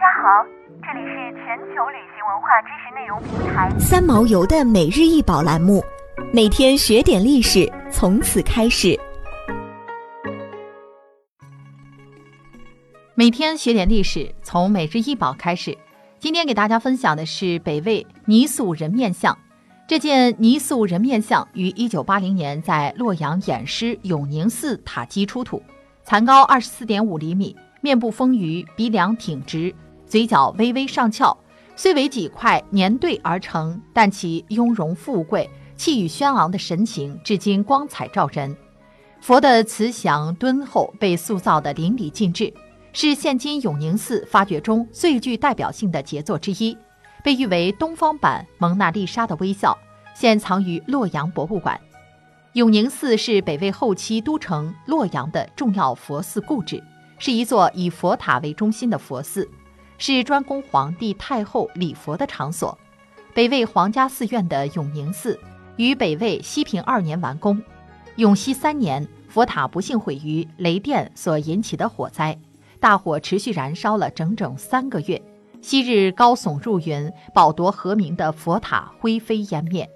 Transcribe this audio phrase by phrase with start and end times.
[0.00, 0.42] 家好，
[0.80, 5.84] 这里是全球旅行文化知识内容平台三毛游的每日一宝栏目，
[6.32, 8.98] 每天学点历史，从此开始。
[13.14, 15.76] 每天学点历史，从每日一宝开始。
[16.18, 19.36] 今天给大家分享的是北魏泥塑人面像。
[19.86, 25.62] 这件泥塑人面像于一九八零年在洛阳偃师永宁寺塔基出土，
[26.04, 29.74] 残高二十四点五厘米，面部丰腴，鼻梁挺直，
[30.10, 31.34] 嘴角微微上翘。
[31.76, 38.54] 虽为几块粘对而成，但其雍容富贵、气宇轩昂的神情至今光彩照人。
[39.20, 42.52] 佛的慈祥敦厚被塑造得淋漓尽致，
[42.92, 46.76] 是现今永宁寺发掘中最具代表性的杰作之一。
[47.22, 49.78] 被誉为东方版蒙娜丽莎的微笑，
[50.14, 51.80] 现藏于洛阳博物馆。
[52.54, 56.82] 永宁寺是北魏后期都城洛阳的重要佛寺故址，
[57.18, 59.48] 是一座以佛塔为中心的佛寺，
[60.00, 62.76] 是专供皇帝太后礼佛的场所。
[63.34, 65.38] 北魏皇家寺院的永宁寺
[65.76, 67.62] 于北魏西平二年完工。
[68.16, 72.36] 永熙三年，佛塔不幸毁于雷电所引起的火灾，
[72.80, 75.20] 大火持续燃烧了整整三个月。
[75.60, 79.86] 昔日高耸入云、宝夺和鸣的佛塔灰飞烟灭，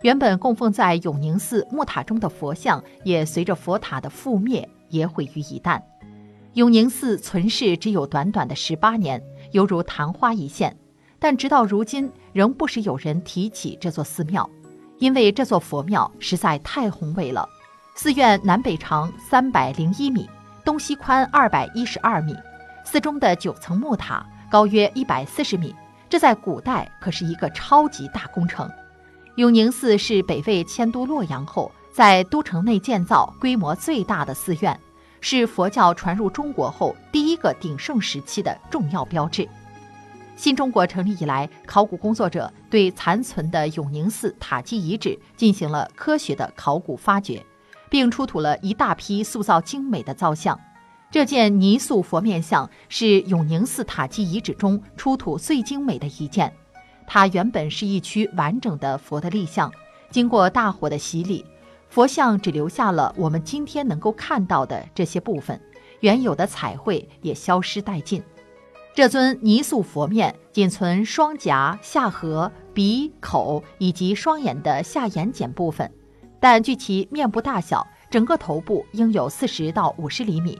[0.00, 5.82] 原本供奉在永宁寺木塔中的佛像也随着佛塔的覆灭也毁于一旦。
[6.54, 9.22] 永宁寺存世只有短短的十八年，
[9.52, 10.76] 犹如昙花一现，
[11.18, 14.48] 但直到如今仍不时有人提起这座寺庙，
[14.98, 17.48] 因为这座佛庙实在太宏伟了。
[17.94, 20.28] 寺院南北长三百零一米，
[20.64, 22.34] 东西宽二百一十二米，
[22.84, 24.26] 寺中的九层木塔。
[24.50, 25.72] 高约一百四十米，
[26.08, 28.68] 这在古代可是一个超级大工程。
[29.36, 34.76] 永宁寺是北魏迁都洛阳后，在都城内建造规模最大的寺院，
[35.20, 39.48] 是佛教传入中国后第一个鼎盛时期的重要标志。
[40.36, 47.44] 新中国成立以来，考古工作者对残存的永宁寺塔基遗址进行了科学的考古发掘，
[47.90, 50.58] 并出土了一大批塑造精美的造像。
[51.10, 56.50] 这件泥塑佛面像是永宁寺塔基遗址中出土最精美的一件。
[57.06, 59.70] 它原本是一区完整的佛的立像，
[60.10, 61.44] 经过大火的洗礼，
[61.90, 65.60] 佛像只留下了我们今天能够看到的这些部分，
[65.98, 68.22] 原有的彩绘也消失殆尽。
[68.94, 75.92] 这尊泥塑佛面仅存双颊、下颌、鼻、口以及双眼的下眼睑部分，
[76.38, 80.56] 但据其面部大小，整个头部应有四十到五十厘米。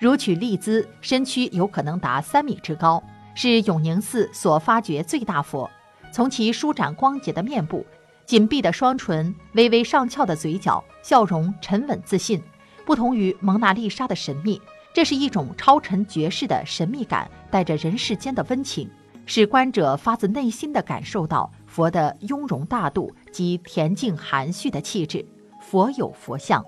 [0.00, 3.00] 如取立姿，身躯有可能达三米之高，
[3.36, 5.70] 是永宁寺所发掘最大佛。
[6.12, 7.86] 从其舒展光洁的面部、
[8.24, 12.42] 紧闭的双唇、微微上翘的嘴角，笑容沉稳自信，
[12.86, 14.60] 不同于蒙娜丽莎的神秘。
[14.94, 18.88] 这是一种超尘绝世的神秘感，带着人世间的温情，
[19.26, 25.24] 使观者发自内心地感受到佛的雍容大度及恬静含蓄的气质。
[25.60, 26.64] 佛有佛相。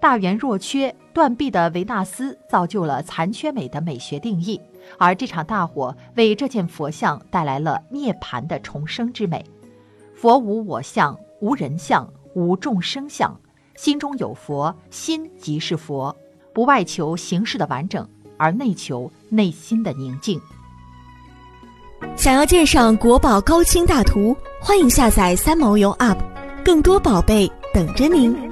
[0.00, 4.60] 大圆若缺，断臂的维纳斯造就了残缺美的美学定义，
[4.98, 9.44] 而这场大火为这件佛像带来了涅槃的重生之美。
[10.20, 13.34] 佛无我相，无人相，无众生相，
[13.76, 16.14] 心中有佛，心即是佛。
[16.52, 20.38] 不外求形式的完整，而内求内心的宁静。
[22.16, 26.18] 想要鉴赏国宝高清大图，欢迎下载三毛游 App，
[26.62, 28.49] 更多宝贝等着您。